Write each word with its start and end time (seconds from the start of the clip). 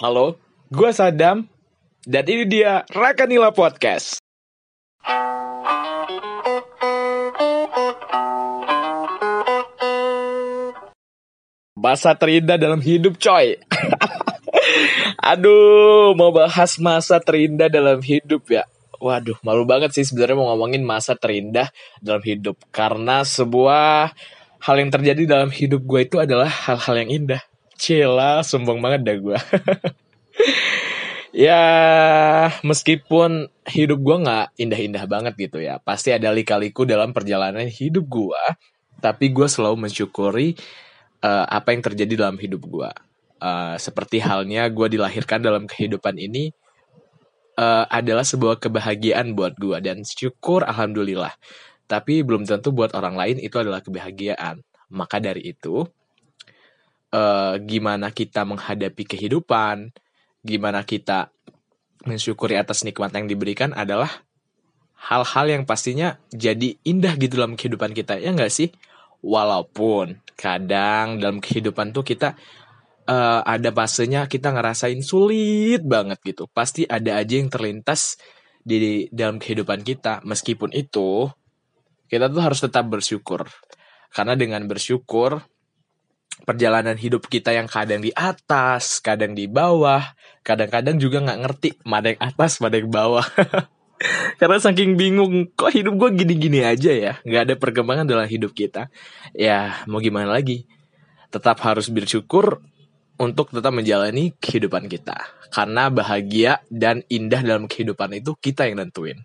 Halo, 0.00 0.32
gue 0.72 0.88
Sadam, 0.96 1.44
dan 2.08 2.24
ini 2.24 2.48
dia 2.48 2.88
Rakanila 2.88 3.52
Podcast. 3.52 4.16
Masa 11.76 12.16
terindah 12.16 12.56
dalam 12.56 12.80
hidup 12.80 13.20
coy. 13.20 13.60
Aduh, 15.36 16.16
mau 16.16 16.32
bahas 16.32 16.80
masa 16.80 17.20
terindah 17.20 17.68
dalam 17.68 18.00
hidup 18.00 18.48
ya? 18.48 18.64
Waduh, 19.04 19.36
malu 19.44 19.68
banget 19.68 19.92
sih 19.92 20.08
sebenarnya 20.08 20.40
mau 20.40 20.48
ngomongin 20.56 20.80
masa 20.80 21.12
terindah 21.12 21.68
dalam 22.00 22.24
hidup. 22.24 22.56
Karena 22.72 23.20
sebuah 23.20 24.16
hal 24.64 24.76
yang 24.80 24.88
terjadi 24.88 25.28
dalam 25.28 25.52
hidup 25.52 25.84
gue 25.84 26.08
itu 26.08 26.16
adalah 26.16 26.48
hal-hal 26.48 27.04
yang 27.04 27.12
indah 27.12 27.44
Cila, 27.80 28.44
sombong 28.44 28.84
banget 28.84 29.00
dah 29.08 29.16
gue 29.16 29.38
ya 31.48 31.64
meskipun 32.60 33.48
hidup 33.64 33.98
gue 34.04 34.16
nggak 34.20 34.46
indah-indah 34.60 35.04
banget 35.08 35.34
gitu 35.48 35.64
ya 35.64 35.80
pasti 35.80 36.12
ada 36.12 36.28
lika-liku 36.28 36.84
dalam 36.84 37.16
perjalanan 37.16 37.64
hidup 37.64 38.04
gue 38.04 38.44
tapi 39.00 39.32
gue 39.32 39.48
selalu 39.48 39.88
mensyukuri 39.88 40.58
uh, 41.24 41.46
apa 41.48 41.72
yang 41.72 41.80
terjadi 41.80 42.28
dalam 42.28 42.36
hidup 42.36 42.66
gue 42.68 42.90
uh, 43.40 43.76
seperti 43.80 44.20
halnya 44.20 44.68
gue 44.68 44.86
dilahirkan 44.92 45.40
dalam 45.40 45.64
kehidupan 45.64 46.20
ini 46.20 46.52
uh, 47.60 47.84
adalah 47.88 48.24
sebuah 48.24 48.60
kebahagiaan 48.60 49.36
buat 49.36 49.56
gue 49.60 49.76
dan 49.84 50.04
syukur 50.04 50.64
alhamdulillah. 50.64 51.32
Tapi 51.90 52.22
belum 52.22 52.46
tentu 52.46 52.70
buat 52.70 52.94
orang 52.94 53.18
lain 53.18 53.36
itu 53.42 53.58
adalah 53.58 53.82
kebahagiaan. 53.82 54.62
Maka 54.94 55.18
dari 55.18 55.50
itu 55.50 55.82
uh, 57.14 57.58
gimana 57.62 58.10
kita 58.14 58.42
menghadapi 58.46 59.04
kehidupan 59.06 59.90
gimana 60.40 60.84
kita 60.88 61.28
mensyukuri 62.08 62.56
atas 62.56 62.82
nikmat 62.84 63.12
yang 63.12 63.28
diberikan 63.28 63.76
adalah 63.76 64.08
hal-hal 65.00 65.46
yang 65.48 65.62
pastinya 65.68 66.20
jadi 66.32 66.76
indah 66.84 67.16
gitu 67.16 67.40
dalam 67.40 67.56
kehidupan 67.56 67.92
kita 67.92 68.20
ya 68.20 68.32
nggak 68.32 68.52
sih? 68.52 68.72
Walaupun 69.20 70.16
kadang 70.32 71.20
dalam 71.20 71.44
kehidupan 71.44 71.92
tuh 71.92 72.00
kita 72.00 72.32
uh, 73.04 73.44
ada 73.44 73.68
fasenya 73.68 74.24
kita 74.32 74.48
ngerasain 74.52 75.00
sulit 75.04 75.84
banget 75.84 76.20
gitu. 76.24 76.48
Pasti 76.48 76.88
ada 76.88 77.20
aja 77.20 77.36
yang 77.36 77.52
terlintas 77.52 78.16
di 78.64 79.08
dalam 79.12 79.36
kehidupan 79.36 79.84
kita. 79.84 80.24
Meskipun 80.24 80.72
itu 80.72 81.28
kita 82.08 82.32
tuh 82.32 82.40
harus 82.40 82.60
tetap 82.64 82.88
bersyukur. 82.88 83.44
Karena 84.08 84.32
dengan 84.40 84.64
bersyukur 84.64 85.44
perjalanan 86.44 86.96
hidup 86.96 87.26
kita 87.28 87.54
yang 87.54 87.68
kadang 87.70 88.04
di 88.04 88.10
atas, 88.12 88.98
kadang 89.00 89.36
di 89.36 89.46
bawah, 89.46 90.02
kadang-kadang 90.42 90.96
juga 90.96 91.20
nggak 91.22 91.40
ngerti 91.44 91.68
mana 91.86 92.16
yang 92.16 92.20
atas, 92.20 92.58
mana 92.58 92.80
yang 92.80 92.90
bawah. 92.90 93.26
Karena 94.40 94.56
saking 94.56 94.96
bingung, 94.96 95.52
kok 95.52 95.76
hidup 95.76 95.94
gue 96.00 96.24
gini-gini 96.24 96.64
aja 96.64 96.90
ya, 96.90 97.12
nggak 97.20 97.42
ada 97.44 97.54
perkembangan 97.60 98.08
dalam 98.08 98.24
hidup 98.24 98.56
kita. 98.56 98.88
Ya 99.36 99.84
mau 99.84 100.00
gimana 100.00 100.32
lagi, 100.32 100.64
tetap 101.28 101.60
harus 101.60 101.92
bersyukur 101.92 102.64
untuk 103.20 103.52
tetap 103.52 103.70
menjalani 103.76 104.32
kehidupan 104.40 104.88
kita. 104.88 105.20
Karena 105.52 105.92
bahagia 105.92 106.64
dan 106.72 107.04
indah 107.12 107.44
dalam 107.44 107.68
kehidupan 107.68 108.16
itu 108.16 108.32
kita 108.40 108.64
yang 108.64 108.80
nentuin. 108.80 109.20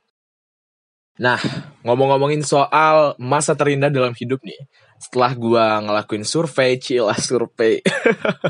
Nah, 1.16 1.40
ngomong-ngomongin 1.88 2.44
soal 2.44 3.16
masa 3.16 3.56
terindah 3.56 3.88
dalam 3.88 4.12
hidup 4.12 4.44
nih, 4.44 4.60
setelah 5.00 5.32
gue 5.36 5.66
ngelakuin 5.90 6.26
survei, 6.26 6.80
cila 6.80 7.16
survei, 7.20 7.84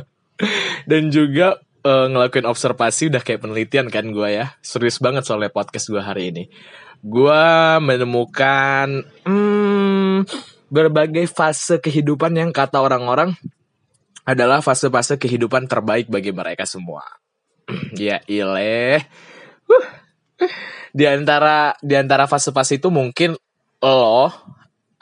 dan 0.89 1.09
juga 1.09 1.59
uh, 1.85 2.07
ngelakuin 2.09 2.47
observasi 2.49 3.13
udah 3.13 3.21
kayak 3.21 3.45
penelitian 3.45 3.87
kan 3.93 4.09
gue 4.09 4.29
ya, 4.33 4.55
serius 4.65 4.97
banget 4.97 5.25
soalnya 5.25 5.53
podcast 5.53 5.89
gue 5.89 6.01
hari 6.01 6.33
ini. 6.33 6.43
Gue 7.05 7.45
menemukan 7.85 9.05
hmm, 9.27 10.25
berbagai 10.73 11.29
fase 11.29 11.77
kehidupan 11.77 12.33
yang 12.33 12.49
kata 12.49 12.81
orang-orang 12.81 13.37
adalah 14.25 14.59
fase-fase 14.65 15.21
kehidupan 15.21 15.69
terbaik 15.69 16.09
bagi 16.09 16.33
mereka 16.33 16.65
semua. 16.65 17.05
ya 17.93 18.19
ileh. 18.25 19.05
Di 20.95 21.05
antara 21.05 21.77
di 21.79 21.93
antara 21.93 22.25
fase-fase 22.25 22.81
itu 22.81 22.89
mungkin 22.89 23.37
lo 23.85 24.33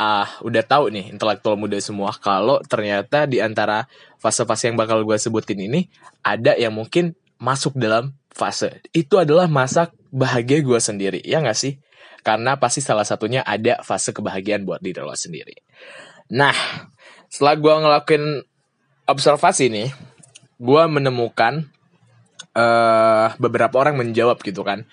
ah 0.03 0.28
udah 0.44 0.64
tahu 0.68 0.91
nih 0.91 1.16
intelektual 1.16 1.56
muda 1.56 1.80
semua 1.80 2.12
kalau 2.19 2.59
ternyata 2.68 3.24
di 3.24 3.40
antara 3.40 3.88
fase-fase 4.19 4.68
yang 4.68 4.75
bakal 4.75 5.00
gue 5.08 5.16
sebutin 5.16 5.64
ini 5.64 5.88
ada 6.19 6.59
yang 6.59 6.75
mungkin 6.75 7.16
masuk 7.40 7.80
dalam 7.80 8.12
fase. 8.36 8.84
Itu 8.92 9.16
adalah 9.24 9.47
masa 9.47 9.96
bahagia 10.12 10.59
gue 10.59 10.80
sendiri 10.84 11.19
ya 11.24 11.40
nggak 11.40 11.56
sih? 11.56 11.80
Karena 12.19 12.59
pasti 12.59 12.84
salah 12.84 13.08
satunya 13.08 13.47
ada 13.47 13.80
fase 13.80 14.12
kebahagiaan 14.12 14.68
buat 14.68 14.84
diri 14.84 15.00
lo 15.00 15.16
sendiri. 15.16 15.56
Nah 16.36 16.56
setelah 17.31 17.56
gue 17.56 17.74
ngelakuin 17.88 18.25
observasi 19.08 19.72
nih 19.72 19.88
gue 20.59 20.84
menemukan 20.92 21.63
uh, 22.59 23.31
beberapa 23.40 23.80
orang 23.80 24.03
menjawab 24.03 24.44
gitu 24.44 24.68
kan 24.68 24.84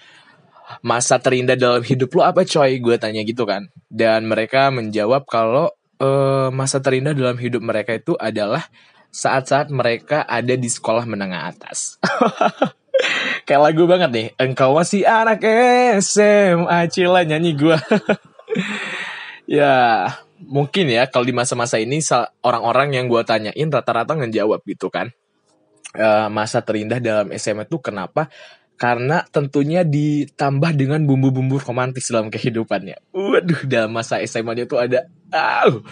masa 0.80 1.18
terindah 1.18 1.58
dalam 1.58 1.82
hidup 1.82 2.14
lo 2.14 2.22
apa 2.22 2.46
coy? 2.46 2.78
Gue 2.78 2.96
tanya 2.96 3.20
gitu 3.26 3.42
kan. 3.44 3.68
Dan 3.90 4.30
mereka 4.30 4.70
menjawab 4.70 5.26
kalau 5.26 5.70
uh, 6.00 6.48
masa 6.54 6.80
terindah 6.80 7.12
dalam 7.12 7.36
hidup 7.36 7.60
mereka 7.60 7.94
itu 7.94 8.16
adalah 8.16 8.66
saat-saat 9.10 9.68
mereka 9.74 10.22
ada 10.24 10.54
di 10.54 10.66
sekolah 10.70 11.04
menengah 11.04 11.50
atas. 11.50 11.98
Kayak 13.48 13.62
lagu 13.72 13.84
banget 13.88 14.10
nih 14.12 14.28
engkau 14.36 14.76
masih 14.76 15.08
anak 15.08 15.40
SMA 16.04 16.78
cila 16.92 17.24
nyanyi 17.24 17.56
gue 17.56 17.72
ya 19.60 20.04
mungkin 20.44 20.84
ya 20.92 21.08
kalau 21.08 21.24
di 21.24 21.32
masa-masa 21.32 21.80
ini 21.80 22.04
orang-orang 22.44 23.00
yang 23.00 23.08
gue 23.08 23.22
tanyain 23.24 23.68
rata-rata 23.68 24.16
ngejawab 24.16 24.60
gitu 24.68 24.92
kan. 24.92 25.10
Uh, 25.90 26.30
masa 26.30 26.62
terindah 26.62 27.02
dalam 27.02 27.34
SMA 27.34 27.66
itu 27.66 27.82
kenapa 27.82 28.30
karena 28.80 29.20
tentunya 29.28 29.84
ditambah 29.84 30.72
dengan 30.72 31.04
bumbu-bumbu 31.04 31.60
romantis 31.60 32.08
dalam 32.08 32.32
kehidupannya. 32.32 33.12
Waduh, 33.12 33.68
dalam 33.68 33.92
masa 33.92 34.16
SMA 34.24 34.56
dia 34.56 34.64
tuh 34.64 34.80
ada 34.80 35.04
uh, 35.28 35.84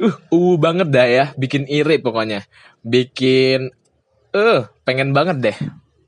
uh, 0.00 0.16
uh 0.32 0.54
banget 0.56 0.88
dah 0.88 1.04
ya, 1.04 1.24
bikin 1.36 1.68
iri 1.68 2.00
pokoknya. 2.00 2.48
Bikin 2.80 3.68
eh 4.32 4.40
uh, 4.40 4.72
pengen 4.88 5.12
banget 5.12 5.52
deh 5.52 5.58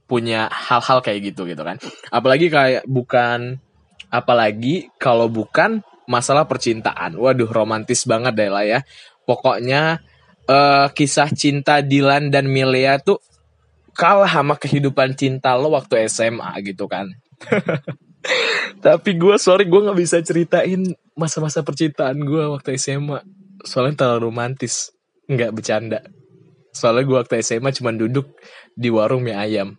punya 0.09 0.49
hal-hal 0.49 1.05
kayak 1.05 1.37
gitu 1.37 1.45
gitu 1.45 1.61
kan. 1.61 1.77
Apalagi 2.09 2.49
kayak 2.49 2.89
bukan 2.89 3.61
apalagi 4.09 4.89
kalau 4.97 5.29
bukan 5.29 5.85
masalah 6.09 6.49
percintaan. 6.49 7.13
Waduh, 7.21 7.53
romantis 7.53 8.09
banget 8.09 8.41
deh 8.41 8.49
lah 8.49 8.65
ya. 8.65 8.81
Pokoknya 9.29 10.01
uh, 10.49 10.89
kisah 10.97 11.29
cinta 11.37 11.85
Dilan 11.85 12.33
dan 12.33 12.49
Milea 12.49 13.05
tuh 13.05 13.21
kalah 13.95 14.31
sama 14.31 14.55
kehidupan 14.57 15.15
cinta 15.19 15.55
lo 15.59 15.75
waktu 15.75 16.07
SMA 16.07 16.51
gitu 16.67 16.87
kan. 16.87 17.11
Tapi 18.85 19.11
gue 19.17 19.37
sorry 19.41 19.65
gue 19.65 19.81
nggak 19.81 19.99
bisa 19.99 20.21
ceritain 20.21 20.81
masa-masa 21.17 21.65
percintaan 21.65 22.21
gue 22.21 22.43
waktu 22.53 22.77
SMA. 22.77 23.25
Soalnya 23.65 24.05
terlalu 24.07 24.33
romantis, 24.33 24.93
nggak 25.29 25.53
bercanda. 25.53 26.01
Soalnya 26.73 27.05
gue 27.05 27.17
waktu 27.21 27.35
SMA 27.45 27.77
cuma 27.77 27.93
duduk 27.93 28.37
di 28.73 28.89
warung 28.89 29.25
mie 29.25 29.37
ayam, 29.37 29.77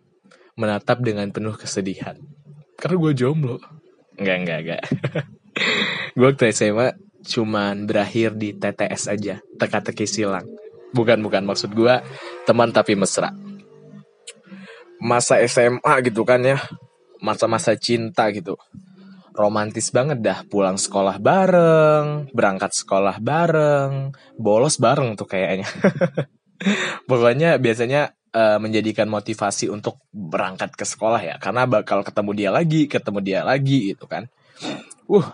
menatap 0.58 1.02
dengan 1.02 1.30
penuh 1.34 1.58
kesedihan. 1.58 2.18
Karena 2.78 2.98
gue 2.98 3.14
jomblo. 3.18 3.58
Enggak, 4.18 4.38
enggak, 4.38 4.60
enggak. 4.62 4.84
gue 6.18 6.26
waktu 6.26 6.54
SMA 6.54 6.94
cuman 7.22 7.86
berakhir 7.86 8.34
di 8.38 8.58
TTS 8.58 9.10
aja, 9.10 9.42
teka-teki 9.58 10.06
silang. 10.10 10.46
Bukan, 10.92 11.24
bukan 11.24 11.48
maksud 11.48 11.72
gue 11.72 12.04
teman 12.44 12.70
tapi 12.76 13.00
mesra 13.00 13.32
masa 15.02 15.42
SMA 15.50 16.06
gitu 16.06 16.22
kan 16.22 16.46
ya. 16.46 16.62
Masa-masa 17.18 17.74
cinta 17.74 18.30
gitu. 18.30 18.56
Romantis 19.34 19.90
banget 19.90 20.22
dah. 20.22 20.46
Pulang 20.46 20.78
sekolah 20.78 21.18
bareng 21.18 22.30
berangkat 22.32 22.78
sekolah 22.78 23.18
bareng 23.18 24.14
bolos 24.38 24.78
bareng 24.78 25.18
tuh 25.18 25.26
kayaknya. 25.26 25.66
Pokoknya 27.10 27.58
biasanya 27.58 28.14
uh, 28.38 28.62
menjadikan 28.62 29.10
motivasi 29.10 29.74
untuk 29.74 29.98
berangkat 30.14 30.78
ke 30.78 30.86
sekolah 30.86 31.22
ya. 31.26 31.36
Karena 31.42 31.66
bakal 31.66 32.06
ketemu 32.06 32.32
dia 32.38 32.50
lagi 32.54 32.86
ketemu 32.86 33.20
dia 33.26 33.42
lagi 33.42 33.98
gitu 33.98 34.06
kan. 34.06 34.30
Uh 35.10 35.26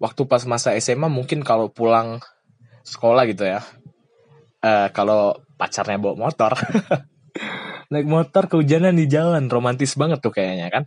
waktu 0.00 0.24
pas 0.24 0.44
masa 0.48 0.76
SMA 0.80 1.08
mungkin 1.08 1.44
kalau 1.44 1.72
pulang 1.72 2.20
sekolah 2.84 3.24
gitu 3.28 3.48
ya. 3.48 3.64
Uh, 4.60 4.92
kalau 4.92 5.40
pacarnya 5.56 5.96
bawa 5.96 6.28
motor 6.28 6.52
naik 7.90 8.06
motor 8.06 8.46
kehujanan 8.46 8.94
di 8.94 9.10
jalan 9.10 9.50
romantis 9.50 9.98
banget 9.98 10.22
tuh 10.22 10.30
kayaknya 10.30 10.70
kan 10.70 10.84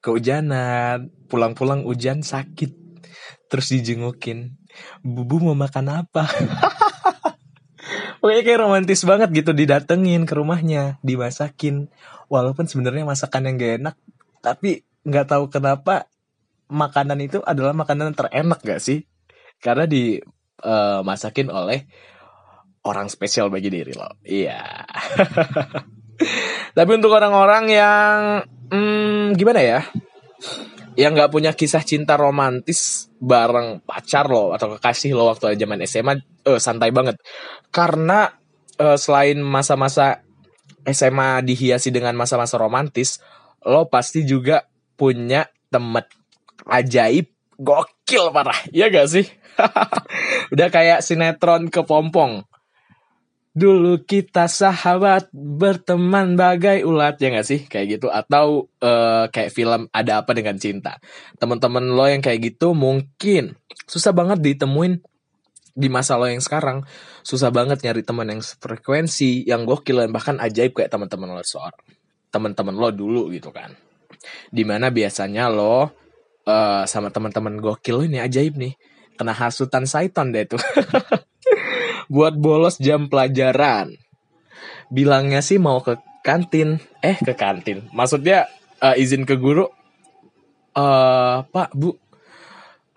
kehujanan 0.00 1.12
pulang-pulang 1.28 1.84
hujan 1.84 2.24
sakit 2.24 2.72
terus 3.52 3.68
dijengukin 3.68 4.56
bubu 5.04 5.40
mau 5.44 5.56
makan 5.56 6.04
apa 6.04 6.24
Pokoknya 8.18 8.42
kayak 8.42 8.60
romantis 8.60 9.06
banget 9.06 9.30
gitu 9.30 9.54
didatengin 9.54 10.26
ke 10.26 10.34
rumahnya, 10.34 10.98
dimasakin. 11.06 11.86
Walaupun 12.26 12.66
sebenarnya 12.66 13.06
masakan 13.06 13.46
yang 13.46 13.54
gak 13.56 13.74
enak, 13.78 13.96
tapi 14.42 14.82
nggak 15.06 15.26
tahu 15.32 15.48
kenapa 15.48 16.10
makanan 16.68 17.24
itu 17.24 17.38
adalah 17.46 17.72
makanan 17.72 18.12
terenak 18.18 18.60
gak 18.60 18.82
sih? 18.82 19.06
Karena 19.62 19.86
dimasakin 19.86 21.48
uh, 21.48 21.62
oleh 21.62 21.86
orang 22.84 23.06
spesial 23.06 23.48
bagi 23.48 23.70
diri 23.70 23.94
lo. 23.94 24.18
Iya. 24.26 24.60
tapi 26.76 26.90
untuk 26.94 27.14
orang-orang 27.14 27.64
yang 27.70 28.18
hmm, 28.72 29.38
gimana 29.38 29.60
ya? 29.62 29.80
Yang 30.98 31.12
nggak 31.14 31.30
punya 31.30 31.50
kisah 31.54 31.86
cinta 31.86 32.18
romantis 32.18 33.06
bareng 33.22 33.82
pacar 33.86 34.26
lo 34.26 34.50
atau 34.54 34.74
kekasih 34.74 35.14
lo 35.14 35.30
waktu 35.30 35.54
zaman 35.54 35.82
SMA 35.86 36.14
uh, 36.46 36.58
santai 36.58 36.90
banget 36.90 37.18
karena 37.70 38.34
uh, 38.78 38.98
selain 38.98 39.38
masa-masa 39.42 40.26
SMA 40.88 41.44
dihiasi 41.44 41.92
dengan 41.92 42.16
masa-masa 42.16 42.56
romantis, 42.56 43.20
lo 43.66 43.90
pasti 43.92 44.24
juga 44.24 44.64
punya 44.96 45.44
temen 45.68 46.04
ajaib 46.64 47.28
gokil 47.60 48.32
parah, 48.32 48.56
ya 48.72 48.88
gak 48.88 49.08
sih? 49.10 49.26
Udah 50.54 50.68
kayak 50.72 51.04
sinetron 51.04 51.68
kepompong. 51.68 52.47
Dulu 53.58 54.06
kita 54.06 54.46
sahabat 54.46 55.34
berteman 55.34 56.38
bagai 56.38 56.86
ulat 56.86 57.18
ya 57.18 57.34
gak 57.34 57.46
sih? 57.48 57.66
Kayak 57.66 57.98
gitu. 57.98 58.06
Atau 58.06 58.70
uh, 58.78 59.26
kayak 59.34 59.50
film 59.50 59.90
ada 59.90 60.22
apa 60.22 60.30
dengan 60.30 60.54
cinta. 60.62 61.02
Teman-teman 61.42 61.82
lo 61.90 62.06
yang 62.06 62.22
kayak 62.22 62.54
gitu 62.54 62.78
mungkin 62.78 63.58
susah 63.90 64.14
banget 64.14 64.38
ditemuin 64.38 65.02
di 65.74 65.88
masa 65.90 66.14
lo 66.14 66.30
yang 66.30 66.44
sekarang. 66.44 66.86
Susah 67.26 67.50
banget 67.50 67.82
nyari 67.82 68.06
teman 68.06 68.30
yang 68.30 68.42
frekuensi 68.42 69.42
yang 69.42 69.66
gokil 69.66 70.06
dan 70.06 70.14
bahkan 70.14 70.38
ajaib 70.38 70.78
kayak 70.78 70.94
teman-teman 70.94 71.34
lo 71.34 71.42
seorang 71.42 71.98
teman-teman 72.28 72.76
lo 72.76 72.88
dulu 72.92 73.32
gitu 73.32 73.50
kan. 73.52 73.72
Di 74.52 74.64
mana 74.64 74.92
biasanya 74.92 75.48
lo 75.48 75.88
uh, 76.44 76.84
sama 76.84 77.08
teman-teman 77.08 77.60
gokil 77.60 78.08
ini 78.08 78.20
ajaib 78.20 78.56
nih. 78.56 78.74
Kena 79.18 79.34
hasutan 79.34 79.82
Saiton 79.82 80.30
deh 80.30 80.46
tuh 80.46 80.62
buat 82.08 82.34
bolos 82.40 82.80
jam 82.80 83.06
pelajaran. 83.06 83.94
Bilangnya 84.88 85.44
sih 85.44 85.60
mau 85.60 85.84
ke 85.84 86.00
kantin. 86.24 86.80
Eh 87.04 87.20
ke 87.20 87.36
kantin. 87.36 87.86
Maksudnya 87.92 88.48
uh, 88.80 88.96
izin 88.96 89.28
ke 89.28 89.36
guru. 89.36 89.68
Uh, 90.72 91.44
pak 91.52 91.70
bu. 91.76 91.94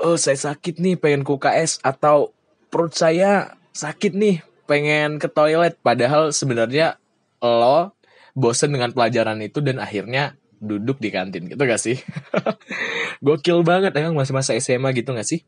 Oh 0.02 0.18
saya 0.18 0.40
sakit 0.40 0.82
nih 0.82 0.98
pengen 0.98 1.22
ke 1.22 1.32
UKS 1.36 1.84
atau 1.86 2.34
perut 2.74 2.96
saya 2.96 3.54
sakit 3.76 4.18
nih 4.18 4.42
pengen 4.66 5.20
ke 5.22 5.28
toilet. 5.30 5.78
Padahal 5.84 6.34
sebenarnya 6.34 6.98
lo 7.44 7.94
bosen 8.34 8.72
dengan 8.72 8.96
pelajaran 8.96 9.44
itu 9.44 9.60
dan 9.60 9.78
akhirnya 9.78 10.40
duduk 10.58 10.98
di 11.04 11.12
kantin. 11.12 11.52
Gitu 11.52 11.60
gak 11.60 11.82
sih? 11.82 12.00
Gokil 13.26 13.62
banget 13.68 13.94
emang 14.00 14.16
masa-masa 14.16 14.56
SMA 14.58 14.96
gitu 14.96 15.12
gak 15.12 15.28
sih? 15.28 15.44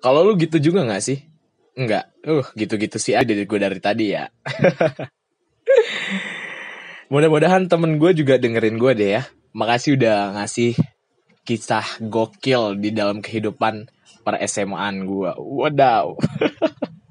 Kalau 0.00 0.24
lu 0.24 0.38
gitu 0.38 0.56
juga 0.62 0.86
gak 0.86 1.04
sih 1.04 1.31
Enggak, 1.72 2.12
uh 2.28 2.44
gitu-gitu 2.52 3.00
sih 3.00 3.16
ada 3.16 3.32
gue 3.32 3.58
dari 3.58 3.80
tadi 3.80 4.12
ya. 4.12 4.28
Mudah-mudahan 7.12 7.68
temen 7.68 7.96
gue 7.96 8.12
juga 8.16 8.36
dengerin 8.36 8.76
gue 8.76 8.92
deh 8.92 9.10
ya. 9.20 9.22
Makasih 9.52 10.00
udah 10.00 10.36
ngasih 10.36 10.76
kisah 11.44 11.84
gokil 12.00 12.80
di 12.80 12.92
dalam 12.92 13.20
kehidupan 13.20 13.88
per 14.24 14.40
SMA-an 14.44 15.04
gue. 15.04 15.32
Wadaw. 15.36 16.16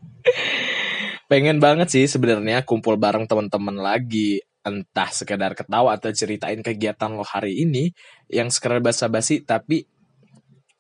Pengen 1.30 1.62
banget 1.62 1.88
sih 1.90 2.06
sebenarnya 2.10 2.66
kumpul 2.66 2.98
bareng 2.98 3.26
teman-teman 3.26 3.78
lagi. 3.78 4.42
Entah 4.62 5.10
sekedar 5.10 5.58
ketawa 5.58 5.98
atau 5.98 6.14
ceritain 6.14 6.62
kegiatan 6.62 7.18
lo 7.18 7.26
hari 7.26 7.66
ini 7.66 7.90
yang 8.30 8.54
sekedar 8.54 8.78
basa-basi 8.78 9.42
tapi 9.42 9.90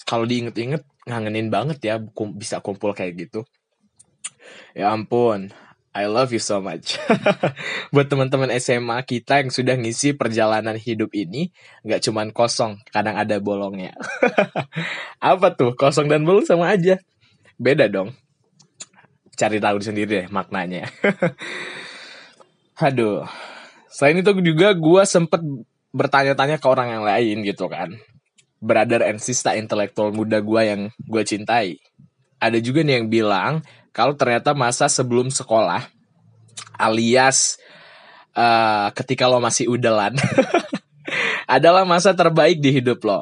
kalau 0.05 0.29
diinget-inget 0.29 0.85
ngangenin 1.09 1.49
banget 1.49 1.81
ya 1.81 1.97
bisa 2.37 2.61
kumpul 2.61 2.93
kayak 2.93 3.25
gitu. 3.25 3.41
Ya 4.71 4.92
ampun, 4.95 5.51
I 5.92 6.07
love 6.07 6.31
you 6.31 6.39
so 6.39 6.63
much. 6.63 6.95
Buat 7.94 8.07
teman-teman 8.07 8.48
SMA 8.63 9.03
kita 9.03 9.44
yang 9.44 9.51
sudah 9.51 9.75
ngisi 9.75 10.15
perjalanan 10.15 10.80
hidup 10.80 11.12
ini, 11.12 11.51
nggak 11.83 12.00
cuman 12.07 12.31
kosong, 12.31 12.80
kadang 12.95 13.19
ada 13.19 13.36
bolongnya. 13.44 13.92
Apa 15.19 15.51
tuh? 15.51 15.75
Kosong 15.75 16.07
dan 16.07 16.24
bolong 16.24 16.48
sama 16.48 16.71
aja. 16.71 16.95
Beda 17.59 17.92
dong. 17.92 18.15
Cari 19.36 19.59
tahu 19.59 19.83
sendiri 19.83 20.24
deh 20.24 20.27
maknanya. 20.31 20.88
Aduh. 22.88 23.27
Selain 23.92 24.15
itu 24.15 24.31
juga 24.39 24.71
gue 24.71 25.03
sempet 25.03 25.44
bertanya-tanya 25.92 26.63
ke 26.63 26.68
orang 26.71 26.88
yang 26.88 27.03
lain 27.03 27.44
gitu 27.44 27.68
kan. 27.68 28.00
Brother 28.63 29.03
and 29.03 29.19
sister 29.19 29.51
intelektual 29.59 30.15
muda 30.15 30.39
gue 30.39 30.62
yang 30.63 30.81
gue 31.03 31.24
cintai. 31.27 31.83
Ada 32.39 32.63
juga 32.63 32.80
nih 32.88 33.03
yang 33.03 33.07
bilang 33.12 33.53
kalau 33.91 34.15
ternyata 34.15 34.55
masa 34.55 34.88
sebelum 34.88 35.27
sekolah 35.27 35.88
alias 36.79 37.59
uh, 38.35 38.89
ketika 38.95 39.27
lo 39.27 39.43
masih 39.43 39.69
udelan 39.71 40.15
adalah 41.55 41.83
masa 41.83 42.15
terbaik 42.15 42.59
di 42.63 42.79
hidup 42.79 43.03
lo. 43.03 43.21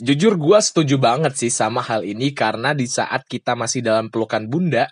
Jujur 0.00 0.40
gue 0.40 0.58
setuju 0.64 0.96
banget 0.96 1.36
sih 1.36 1.52
sama 1.52 1.84
hal 1.84 2.08
ini 2.08 2.32
karena 2.32 2.72
di 2.72 2.88
saat 2.88 3.28
kita 3.28 3.52
masih 3.52 3.84
dalam 3.84 4.08
pelukan 4.08 4.48
bunda, 4.48 4.88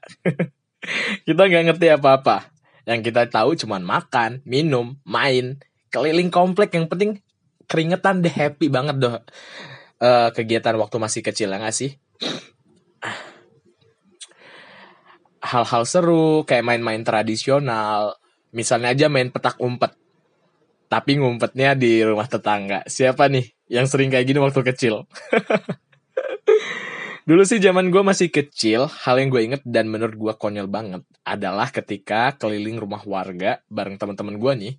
kita 1.27 1.43
nggak 1.49 1.65
ngerti 1.73 1.87
apa-apa. 1.97 2.53
Yang 2.85 3.09
kita 3.09 3.25
tahu 3.33 3.57
cuma 3.57 3.81
makan, 3.81 4.45
minum, 4.45 5.01
main, 5.09 5.57
keliling 5.89 6.29
komplek 6.29 6.77
yang 6.77 6.89
penting 6.93 7.25
keringetan 7.69 8.25
deh 8.25 8.33
happy 8.33 8.73
banget 8.73 8.97
doh 8.97 9.21
uh, 10.01 10.29
kegiatan 10.33 10.77
waktu 10.81 10.97
masih 10.97 11.21
kecil 11.21 11.53
ya 11.53 11.61
gak 11.61 11.77
sih? 11.77 12.01
Hal-hal 15.49 15.85
seru 15.89 16.45
kayak 16.45 16.65
main-main 16.65 17.01
tradisional. 17.01 18.21
Misalnya 18.53 18.93
aja 18.93 19.09
main 19.09 19.33
petak 19.33 19.57
umpet. 19.61 19.97
Tapi 20.89 21.21
ngumpetnya 21.21 21.77
di 21.77 22.01
rumah 22.05 22.29
tetangga. 22.29 22.85
Siapa 22.89 23.29
nih 23.29 23.45
yang 23.73 23.89
sering 23.89 24.13
kayak 24.13 24.29
gini 24.29 24.41
waktu 24.41 24.61
kecil? 24.65 25.05
Dulu 27.29 27.45
sih 27.45 27.61
zaman 27.61 27.93
gue 27.93 28.01
masih 28.01 28.33
kecil, 28.33 28.89
hal 28.89 29.21
yang 29.21 29.29
gue 29.29 29.43
inget 29.45 29.61
dan 29.69 29.93
menurut 29.93 30.17
gue 30.17 30.33
konyol 30.41 30.65
banget 30.65 31.05
adalah 31.29 31.69
ketika 31.69 32.33
keliling 32.41 32.81
rumah 32.81 33.05
warga 33.05 33.61
bareng 33.69 34.01
teman-teman 34.01 34.41
gue 34.41 34.53
nih, 34.57 34.75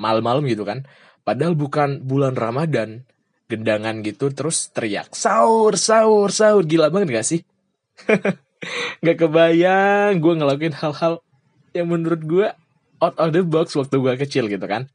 malam-malam 0.00 0.48
gitu 0.48 0.64
kan. 0.64 0.88
Padahal 1.28 1.52
bukan 1.52 2.00
bulan 2.00 2.40
Ramadan, 2.40 3.04
gendangan 3.52 4.00
gitu 4.00 4.32
terus 4.32 4.72
teriak 4.72 5.12
sahur 5.12 5.76
sahur 5.76 6.32
sahur. 6.32 6.64
Gila 6.64 6.88
banget 6.88 7.20
gak 7.20 7.28
sih? 7.28 7.44
Gak 9.00 9.16
kebayang 9.16 10.20
gue 10.20 10.34
ngelakuin 10.36 10.76
hal-hal 10.76 11.24
yang 11.72 11.88
menurut 11.88 12.20
gue 12.24 12.46
out 13.00 13.16
of 13.16 13.32
the 13.32 13.40
box 13.40 13.72
waktu 13.74 13.96
gue 13.96 14.14
kecil 14.20 14.44
gitu 14.46 14.66
kan. 14.68 14.86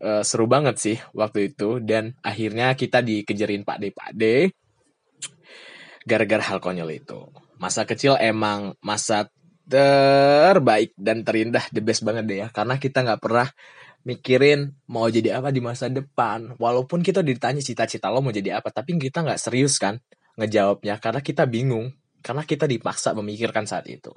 Uh, 0.00 0.24
seru 0.24 0.48
banget 0.48 0.80
sih 0.80 0.96
waktu 1.12 1.52
itu 1.52 1.76
dan 1.84 2.16
akhirnya 2.24 2.72
kita 2.72 3.04
dikejarin 3.04 3.62
Pak 3.62 3.78
D 3.78 3.84
Pak 3.92 4.10
D. 4.16 4.22
Gara-gara 6.08 6.42
hal 6.42 6.58
konyol 6.58 6.90
itu. 6.96 7.28
Masa 7.60 7.84
kecil 7.84 8.16
emang 8.16 8.74
masa 8.80 9.28
terbaik 9.68 10.96
dan 10.98 11.22
terindah 11.22 11.62
the 11.70 11.84
best 11.84 12.02
banget 12.02 12.24
deh 12.26 12.38
ya. 12.42 12.48
Karena 12.50 12.80
kita 12.80 13.04
nggak 13.04 13.20
pernah 13.20 13.46
mikirin 14.08 14.72
mau 14.88 15.06
jadi 15.06 15.38
apa 15.38 15.52
di 15.52 15.60
masa 15.60 15.92
depan. 15.92 16.56
Walaupun 16.56 17.04
kita 17.04 17.20
ditanya 17.20 17.60
cita-cita 17.60 18.08
lo 18.08 18.24
mau 18.24 18.32
jadi 18.32 18.58
apa 18.58 18.72
tapi 18.72 18.96
kita 18.96 19.20
nggak 19.22 19.38
serius 19.38 19.76
kan 19.76 20.00
ngejawabnya. 20.40 20.96
Karena 20.98 21.20
kita 21.20 21.44
bingung 21.44 21.92
karena 22.20 22.44
kita 22.44 22.68
dipaksa 22.68 23.16
memikirkan 23.16 23.64
saat 23.64 23.88
itu. 23.88 24.12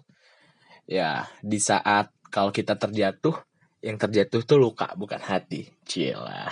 Ya 0.83 1.27
di 1.39 1.59
saat 1.59 2.11
kalau 2.27 2.51
kita 2.51 2.75
terjatuh 2.75 3.35
yang 3.83 3.99
terjatuh 3.99 4.43
tuh 4.47 4.57
luka 4.59 4.91
bukan 4.95 5.19
hati. 5.19 5.67
Cila. 5.83 6.47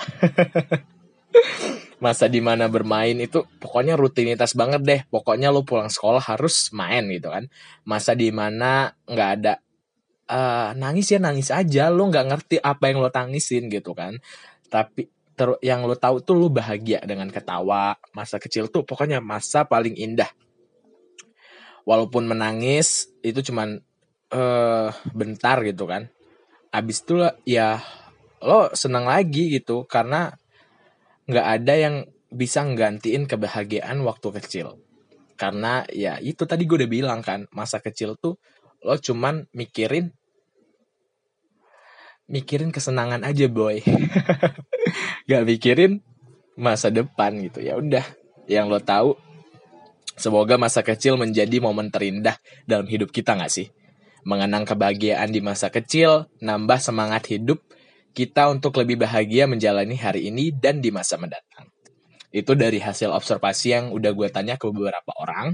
Masa 2.04 2.28
di 2.28 2.44
mana 2.44 2.68
bermain 2.68 3.16
itu 3.16 3.48
pokoknya 3.60 3.96
rutinitas 3.96 4.52
banget 4.52 4.82
deh. 4.84 5.02
Pokoknya 5.08 5.48
lo 5.48 5.64
pulang 5.64 5.88
sekolah 5.88 6.20
harus 6.20 6.72
main 6.76 7.08
gitu 7.08 7.32
kan. 7.32 7.48
Masa 7.88 8.16
di 8.16 8.32
mana 8.36 8.92
nggak 9.08 9.32
ada 9.40 9.54
uh, 10.28 10.70
nangis 10.76 11.08
ya 11.16 11.20
nangis 11.24 11.56
aja. 11.56 11.88
Lo 11.88 12.12
nggak 12.12 12.26
ngerti 12.28 12.56
apa 12.60 12.92
yang 12.92 13.00
lo 13.00 13.08
tangisin 13.08 13.72
gitu 13.72 13.96
kan. 13.96 14.20
Tapi 14.68 15.08
ter 15.32 15.56
yang 15.64 15.88
lo 15.88 15.96
tahu 15.96 16.20
tuh 16.20 16.36
lo 16.36 16.52
bahagia 16.52 17.00
dengan 17.08 17.32
ketawa. 17.32 17.96
Masa 18.12 18.44
kecil 18.44 18.68
tuh 18.68 18.84
pokoknya 18.84 19.24
masa 19.24 19.64
paling 19.64 19.96
indah 19.96 20.28
walaupun 21.86 22.30
menangis 22.30 23.10
itu 23.26 23.42
cuman 23.52 23.82
uh, 24.34 24.90
bentar 25.12 25.62
gitu 25.66 25.86
kan. 25.86 26.10
Abis 26.72 27.04
itu 27.04 27.20
ya 27.44 27.84
lo 28.42 28.74
senang 28.74 29.06
lagi 29.06 29.54
gitu 29.54 29.86
karena 29.86 30.34
nggak 31.30 31.48
ada 31.62 31.74
yang 31.78 31.96
bisa 32.32 32.64
nggantiin 32.64 33.28
kebahagiaan 33.28 34.02
waktu 34.08 34.28
kecil. 34.42 34.80
Karena 35.36 35.84
ya 35.92 36.18
itu 36.22 36.46
tadi 36.48 36.64
gue 36.64 36.86
udah 36.86 36.92
bilang 36.92 37.20
kan 37.26 37.46
masa 37.52 37.84
kecil 37.84 38.16
tuh 38.18 38.40
lo 38.82 38.98
cuman 38.98 39.46
mikirin 39.54 40.10
mikirin 42.32 42.72
kesenangan 42.72 43.28
aja 43.28 43.52
boy. 43.52 43.84
Gak 45.30 45.44
mikirin 45.44 46.00
masa 46.56 46.88
depan 46.88 47.36
gitu 47.44 47.60
ya 47.60 47.76
udah. 47.78 48.06
Yang 48.48 48.66
lo 48.72 48.80
tahu 48.80 49.10
semoga 50.16 50.56
masa 50.60 50.82
kecil 50.82 51.16
menjadi 51.16 51.60
momen 51.60 51.92
terindah 51.92 52.38
dalam 52.68 52.88
hidup 52.88 53.12
kita 53.12 53.38
gak 53.38 53.52
sih 53.52 53.68
mengenang 54.22 54.66
kebahagiaan 54.70 55.34
di 55.34 55.42
masa 55.42 55.74
kecil 55.74 56.30
nambah 56.40 56.78
semangat 56.78 57.26
hidup 57.32 57.62
kita 58.12 58.52
untuk 58.52 58.76
lebih 58.78 59.02
bahagia 59.02 59.48
menjalani 59.48 59.96
hari 59.98 60.30
ini 60.30 60.52
dan 60.54 60.84
di 60.84 60.94
masa 60.94 61.18
mendatang 61.18 61.72
itu 62.32 62.56
dari 62.56 62.80
hasil 62.80 63.12
observasi 63.12 63.68
yang 63.76 63.86
udah 63.92 64.12
gue 64.16 64.28
tanya 64.32 64.56
ke 64.56 64.68
beberapa 64.72 65.12
orang 65.20 65.52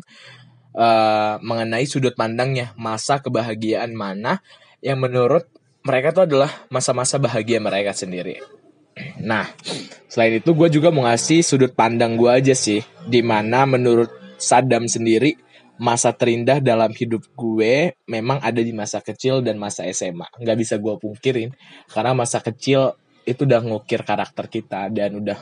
uh, 0.77 1.41
mengenai 1.41 1.89
sudut 1.89 2.13
pandangnya 2.13 2.77
masa 2.77 3.17
kebahagiaan 3.17 3.97
mana 3.97 4.45
yang 4.85 5.01
menurut 5.01 5.49
mereka 5.81 6.13
tuh 6.13 6.23
adalah 6.27 6.51
masa-masa 6.67 7.15
bahagia 7.15 7.63
mereka 7.63 7.95
sendiri. 7.95 8.43
Nah, 9.23 9.47
selain 10.11 10.43
itu 10.43 10.51
gue 10.51 10.67
juga 10.67 10.91
mau 10.91 11.07
ngasih 11.07 11.45
sudut 11.45 11.71
pandang 11.71 12.19
gue 12.19 12.27
aja 12.27 12.51
sih, 12.51 12.83
di 13.07 13.23
mana 13.23 13.63
menurut 13.63 14.11
Sadam 14.37 14.85
sendiri 14.85 15.37
masa 15.77 16.09
terindah 16.09 16.57
dalam 16.57 16.89
hidup 16.89 17.21
gue 17.37 17.93
memang 18.09 18.41
ada 18.41 18.61
di 18.61 18.73
masa 18.73 18.97
kecil 19.01 19.45
dan 19.45 19.61
masa 19.61 19.85
SMA. 19.93 20.25
Nggak 20.41 20.57
bisa 20.57 20.75
gue 20.81 20.93
pungkirin, 20.97 21.53
karena 21.89 22.17
masa 22.17 22.41
kecil 22.41 22.97
itu 23.29 23.45
udah 23.45 23.61
ngukir 23.61 24.01
karakter 24.01 24.49
kita 24.49 24.89
dan 24.89 25.21
udah 25.21 25.37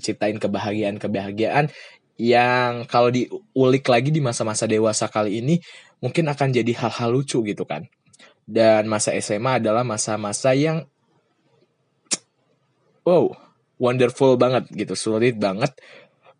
ciptain 0.00 0.36
kebahagiaan-kebahagiaan 0.36 1.72
yang 2.20 2.84
kalau 2.84 3.08
diulik 3.08 3.88
lagi 3.88 4.12
di 4.12 4.20
masa-masa 4.20 4.68
dewasa 4.68 5.08
kali 5.08 5.40
ini 5.40 5.56
mungkin 6.04 6.28
akan 6.28 6.52
jadi 6.52 6.72
hal-hal 6.84 7.08
lucu 7.16 7.40
gitu 7.40 7.64
kan. 7.64 7.88
Dan 8.44 8.84
masa 8.90 9.16
SMA 9.16 9.62
adalah 9.62 9.86
masa-masa 9.86 10.52
yang 10.52 10.84
wow, 13.08 13.32
wonderful 13.80 14.36
banget 14.36 14.68
gitu, 14.76 14.92
sulit 14.92 15.40
banget 15.40 15.72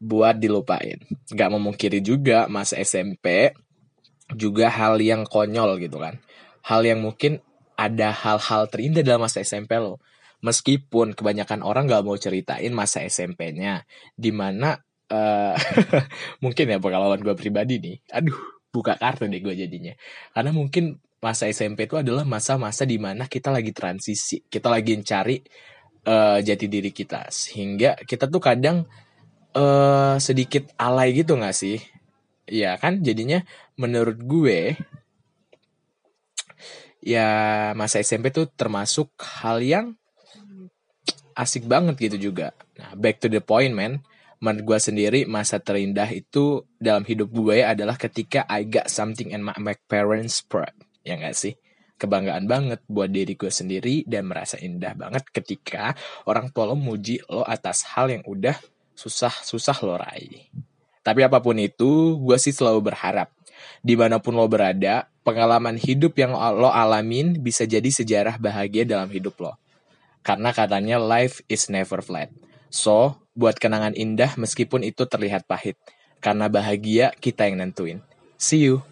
buat 0.00 0.40
dilupain. 0.40 0.96
Gak 1.28 1.50
memungkiri 1.52 2.00
juga 2.00 2.48
masa 2.48 2.80
SMP 2.80 3.52
juga 4.32 4.72
hal 4.72 4.96
yang 4.98 5.28
konyol 5.28 5.76
gitu 5.76 6.00
kan. 6.00 6.16
Hal 6.64 6.82
yang 6.88 7.04
mungkin 7.04 7.44
ada 7.76 8.12
hal-hal 8.12 8.66
terindah 8.72 9.04
dalam 9.04 9.28
masa 9.28 9.44
SMP 9.44 9.76
lo. 9.76 10.00
Meskipun 10.40 11.12
kebanyakan 11.12 11.60
orang 11.60 11.84
gak 11.84 12.00
mau 12.00 12.16
ceritain 12.16 12.72
masa 12.72 13.04
SMP-nya 13.04 13.84
di 14.16 14.32
mana 14.32 14.80
uh, 15.12 15.52
eh, 15.52 16.04
mungkin 16.44 16.64
ya 16.72 16.80
pengalaman 16.80 17.20
gue 17.20 17.36
pribadi 17.36 17.76
nih. 17.76 17.96
Aduh 18.16 18.60
buka 18.72 18.96
kartu 18.96 19.28
deh 19.28 19.42
gue 19.42 19.52
jadinya. 19.52 19.92
Karena 20.32 20.50
mungkin 20.56 20.96
masa 21.20 21.44
SMP 21.52 21.84
itu 21.84 22.00
adalah 22.00 22.24
masa-masa 22.24 22.88
di 22.88 22.96
mana 22.96 23.28
kita 23.28 23.52
lagi 23.52 23.76
transisi. 23.76 24.40
Kita 24.48 24.72
lagi 24.72 24.96
cari 25.04 25.36
uh, 26.08 26.38
jati 26.40 26.66
diri 26.70 26.88
kita. 26.94 27.28
Sehingga 27.28 28.00
kita 28.00 28.30
tuh 28.30 28.40
kadang 28.40 28.88
uh, 29.54 30.16
sedikit 30.20 30.70
alay 30.76 31.14
gitu 31.16 31.38
gak 31.38 31.56
sih 31.56 31.82
ya 32.50 32.74
kan 32.76 32.98
jadinya 32.98 33.46
menurut 33.78 34.18
gue 34.18 34.74
ya 37.00 37.28
masa 37.72 38.02
SMP 38.04 38.28
tuh 38.34 38.50
termasuk 38.50 39.08
hal 39.20 39.62
yang 39.64 39.96
asik 41.40 41.64
banget 41.64 41.96
gitu 41.96 42.30
juga. 42.30 42.52
Nah, 42.76 42.92
back 42.92 43.24
to 43.24 43.32
the 43.32 43.40
point, 43.40 43.72
man. 43.72 44.04
Menurut 44.40 44.76
gue 44.76 44.78
sendiri, 44.80 45.20
masa 45.28 45.60
terindah 45.60 46.08
itu 46.12 46.64
dalam 46.80 47.04
hidup 47.04 47.28
gue 47.28 47.60
adalah 47.60 47.96
ketika 47.96 48.48
I 48.48 48.64
got 48.64 48.88
something 48.88 49.32
and 49.36 49.44
my, 49.44 49.56
my 49.60 49.76
parents 49.88 50.40
proud. 50.44 50.72
Ya 51.04 51.16
gak 51.16 51.36
sih? 51.36 51.56
Kebanggaan 52.00 52.48
banget 52.48 52.80
buat 52.88 53.12
diri 53.12 53.36
gue 53.36 53.52
sendiri 53.52 54.08
dan 54.08 54.24
merasa 54.28 54.56
indah 54.56 54.96
banget 54.96 55.28
ketika 55.28 55.92
orang 56.24 56.48
tua 56.48 56.72
lo 56.72 56.76
muji 56.76 57.20
lo 57.28 57.44
atas 57.44 57.84
hal 57.92 58.08
yang 58.08 58.24
udah 58.24 58.56
susah-susah 59.00 59.80
lo 59.80 59.96
raih. 59.96 60.52
Tapi 61.00 61.24
apa 61.24 61.40
pun 61.40 61.56
itu, 61.56 62.20
gue 62.20 62.36
sih 62.36 62.52
selalu 62.52 62.92
berharap 62.92 63.32
di 63.80 63.94
mana 63.96 64.20
pun 64.20 64.36
lo 64.36 64.44
berada, 64.48 65.08
pengalaman 65.24 65.76
hidup 65.76 66.16
yang 66.16 66.36
lo 66.36 66.68
alamin 66.68 67.36
bisa 67.40 67.64
jadi 67.64 67.86
sejarah 67.88 68.36
bahagia 68.36 68.84
dalam 68.84 69.08
hidup 69.08 69.36
lo. 69.40 69.52
Karena 70.20 70.52
katanya 70.52 71.00
life 71.00 71.40
is 71.48 71.72
never 71.72 72.04
flat. 72.04 72.28
So, 72.68 73.16
buat 73.32 73.56
kenangan 73.56 73.96
indah 73.96 74.36
meskipun 74.36 74.84
itu 74.84 75.08
terlihat 75.08 75.48
pahit. 75.48 75.80
Karena 76.20 76.52
bahagia 76.52 77.16
kita 77.16 77.48
yang 77.48 77.64
nentuin. 77.64 78.04
See 78.36 78.68
you. 78.68 78.84